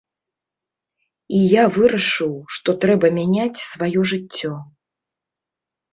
І 1.39 1.41
я 1.51 1.63
вырашыў, 1.75 2.33
што 2.57 2.69
трэба 2.85 3.07
мяняць 3.21 3.63
сваё 3.73 3.99
жыццё. 4.13 4.53